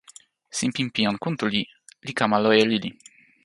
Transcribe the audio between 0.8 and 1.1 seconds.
pi